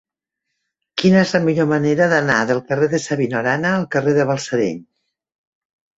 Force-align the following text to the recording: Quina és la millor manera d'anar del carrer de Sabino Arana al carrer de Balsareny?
Quina 1.01 1.19
és 1.25 1.33
la 1.35 1.41
millor 1.43 1.67
manera 1.73 2.09
d'anar 2.15 2.39
del 2.53 2.63
carrer 2.71 2.89
de 2.95 3.03
Sabino 3.07 3.39
Arana 3.43 3.75
al 3.81 3.87
carrer 3.97 4.19
de 4.21 4.29
Balsareny? 4.31 4.85